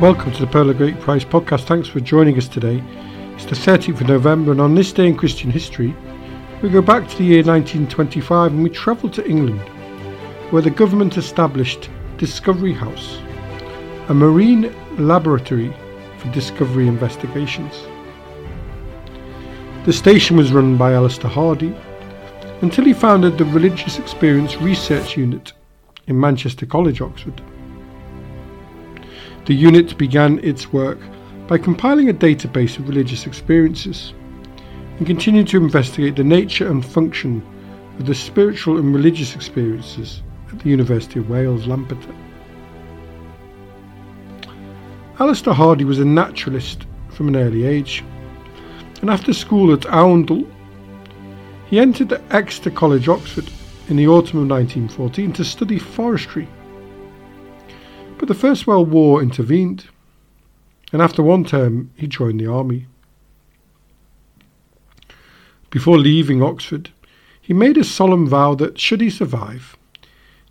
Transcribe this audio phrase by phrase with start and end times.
[0.00, 1.66] Welcome to the Pearl of Great Price podcast.
[1.66, 2.82] Thanks for joining us today.
[3.36, 5.94] It's the 13th of November, and on this day in Christian history,
[6.62, 9.60] we go back to the year 1925 and we travel to England,
[10.50, 13.18] where the government established Discovery House,
[14.08, 15.72] a marine laboratory
[16.18, 17.84] for discovery investigations.
[19.86, 21.72] The station was run by Alister Hardy
[22.62, 25.52] until he founded the Religious Experience Research Unit
[26.08, 27.40] in Manchester College, Oxford.
[29.46, 30.98] The unit began its work
[31.48, 34.14] by compiling a database of religious experiences
[34.96, 37.44] and continued to investigate the nature and function
[37.98, 42.14] of the spiritual and religious experiences at the University of Wales, Lampeter.
[45.20, 48.02] Alister Hardy was a naturalist from an early age,
[49.02, 50.50] and after school at Oundle,
[51.66, 53.50] he entered the Exeter College, Oxford,
[53.88, 56.48] in the autumn of 1914 to study forestry
[58.24, 59.84] but the First World War intervened,
[60.94, 62.86] and after one term he joined the army.
[65.68, 66.88] Before leaving Oxford,
[67.38, 69.76] he made a solemn vow that, should he survive,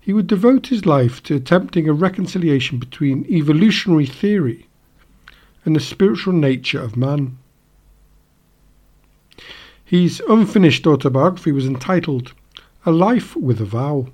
[0.00, 4.68] he would devote his life to attempting a reconciliation between evolutionary theory
[5.64, 7.38] and the spiritual nature of man.
[9.84, 12.34] His unfinished autobiography was entitled
[12.86, 14.06] A Life with a Vow,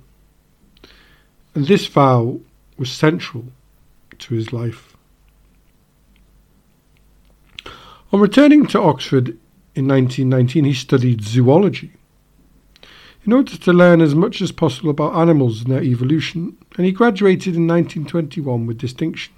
[1.53, 2.39] and this vow
[2.81, 3.45] was central
[4.17, 4.97] to his life.
[8.11, 9.37] On returning to Oxford
[9.75, 11.91] in 1919, he studied zoology
[13.23, 16.91] in order to learn as much as possible about animals and their evolution, and he
[16.91, 19.31] graduated in 1921 with distinction.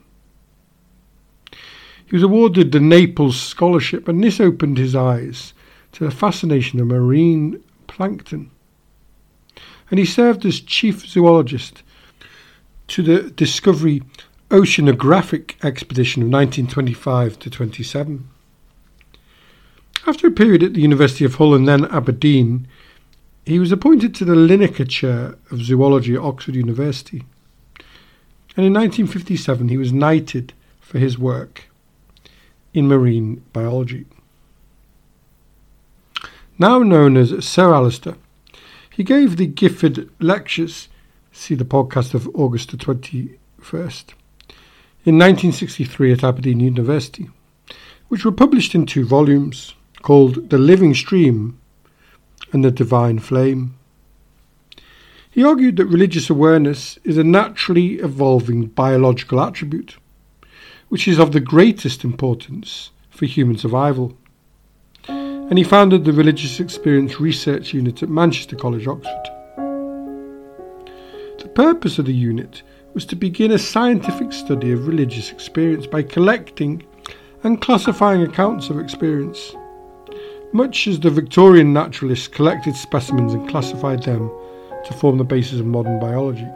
[1.52, 5.54] He was awarded the Naples Scholarship, and this opened his eyes
[5.92, 8.52] to the fascination of marine plankton.
[9.92, 11.84] And he served as chief zoologist
[12.88, 14.04] to the Discovery
[14.50, 18.30] Oceanographic Expedition of 1925 to 27.
[20.06, 22.68] After a period at the University of Hull and then Aberdeen,
[23.46, 27.24] he was appointed to the Linacre Chair of Zoology at Oxford University.
[28.56, 31.70] And in 1957 he was knighted for his work
[32.74, 34.06] in marine biology.
[36.60, 38.16] Now known as Sir Alister,
[38.90, 40.88] he gave the Gifford Lectures
[41.36, 44.14] See the podcast of August the 21st.
[45.04, 47.28] In 1963 at Aberdeen University,
[48.08, 49.74] which were published in two volumes
[50.04, 51.60] called The Living Stream
[52.52, 53.74] and The Divine Flame.
[55.32, 59.98] He argued that religious awareness is a naturally evolving biological attribute,
[60.90, 64.16] which is of the greatest importance for human survival.
[65.08, 69.43] And he founded the Religious Experience Research Unit at Manchester College, Oxford
[71.56, 76.84] purpose of the unit was to begin a scientific study of religious experience by collecting
[77.44, 79.56] and classifying accounts of experience,
[80.52, 84.32] much as the Victorian naturalists collected specimens and classified them
[84.86, 86.48] to form the basis of modern biology.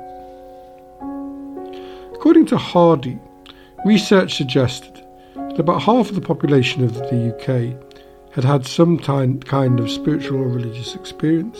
[2.13, 3.19] According to Hardy,
[3.85, 5.03] research suggested
[5.35, 7.75] that about half of the population of the UK
[8.33, 11.59] had had some kind of spiritual or religious experience.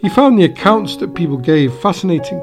[0.00, 2.40] He found the accounts that people gave fascinating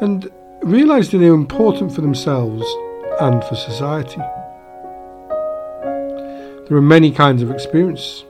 [0.00, 0.30] and
[0.62, 2.64] realised that they were important for themselves
[3.20, 4.22] and for society.
[6.68, 8.24] There are many kinds of experience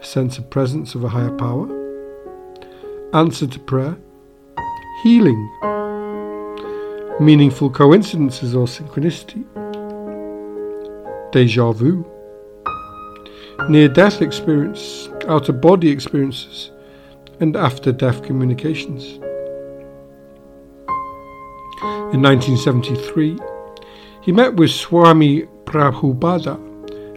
[0.00, 1.66] a sense of presence of a higher power,
[3.12, 3.96] answer to prayer,
[5.02, 5.50] healing,
[7.20, 9.44] meaningful coincidences or synchronicity,
[11.32, 12.06] deja vu,
[13.68, 16.70] near death experience, out of body experiences
[17.40, 19.18] and after death communications.
[22.12, 23.38] In 1973,
[24.20, 26.58] he met with Swami Prabhupada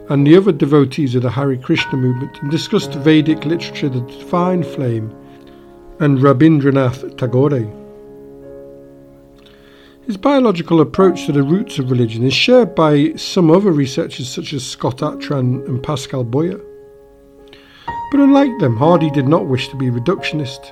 [0.09, 4.63] and the other devotees of the Hare Krishna movement and discussed Vedic literature, the Divine
[4.63, 5.13] Flame,
[5.99, 7.71] and Rabindranath Tagore.
[10.05, 14.53] His biological approach to the roots of religion is shared by some other researchers such
[14.53, 16.59] as Scott Atran and Pascal Boyer.
[18.13, 20.71] But unlike them, Hardy did not wish to be reductionist.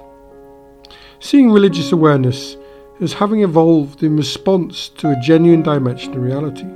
[1.20, 2.56] Seeing religious awareness
[3.00, 6.68] as having evolved in response to a genuine dimension of reality.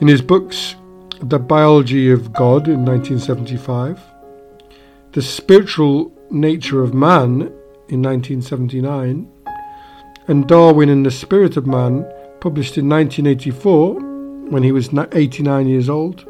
[0.00, 0.76] In his books,
[1.20, 4.00] The Biology of God in 1975,
[5.10, 7.52] The Spiritual Nature of Man
[7.88, 9.28] in 1979,
[10.28, 13.94] and Darwin and the Spirit of Man, published in 1984
[14.50, 16.27] when he was 89 years old,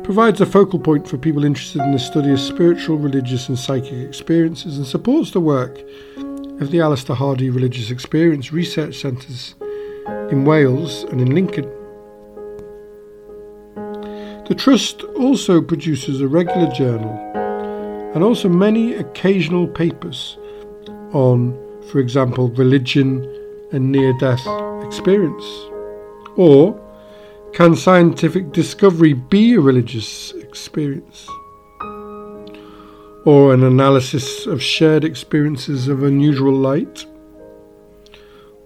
[0.05, 3.91] provides a focal point for people interested in the study of spiritual, religious, and psychic
[3.91, 5.81] experiences and supports the work
[6.61, 9.55] of the Alister Hardy Religious Experience Research Centres
[10.31, 11.69] in Wales and in Lincoln.
[14.53, 17.17] The Trust also produces a regular journal
[18.13, 20.37] and also many occasional papers
[21.11, 21.57] on,
[21.89, 23.23] for example, religion
[23.71, 24.45] and near death
[24.85, 25.43] experience.
[26.35, 26.79] Or,
[27.53, 31.27] can scientific discovery be a religious experience?
[33.25, 37.07] Or an analysis of shared experiences of unusual light?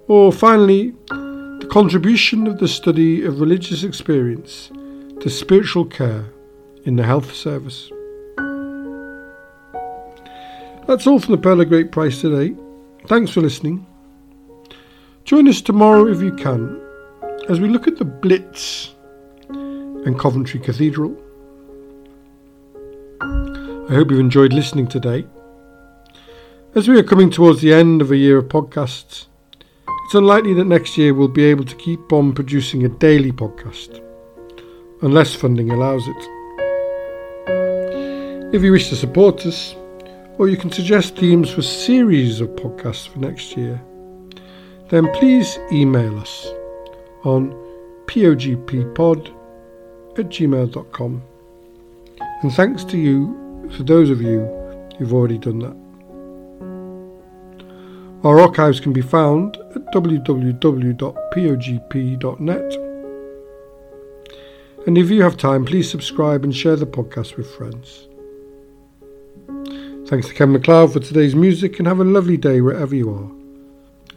[0.10, 4.70] Or finally, the contribution of the study of religious experience
[5.22, 6.26] to spiritual care
[6.86, 7.92] in the health service.
[10.88, 12.56] That's all from the Pearl of Great Price today.
[13.08, 13.86] Thanks for listening.
[15.26, 16.82] Join us tomorrow if you can
[17.50, 18.94] as we look at the Blitz
[19.50, 21.16] and Coventry Cathedral.
[23.22, 25.26] I hope you've enjoyed listening today.
[26.76, 29.26] As we are coming towards the end of a year of podcasts,
[30.06, 34.02] it's unlikely that next year we'll be able to keep on producing a daily podcast,
[35.02, 36.16] unless funding allows it.
[38.54, 39.76] If you wish to support us,
[40.38, 43.82] or you can suggest themes for series of podcasts for next year,
[44.90, 46.48] then please email us
[47.24, 47.52] on
[48.06, 49.34] pogppod
[50.18, 51.24] at gmail.com.
[52.42, 54.48] And thanks to you for those of you
[54.98, 55.76] who've already done that.
[58.24, 62.87] Our archives can be found at www.pogp.net.
[64.88, 68.08] And if you have time, please subscribe and share the podcast with friends.
[70.08, 73.30] Thanks to Ken MacLeod for today's music and have a lovely day wherever you are.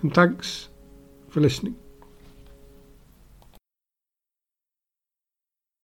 [0.02, 0.69] And thanks
[1.28, 1.80] for listening.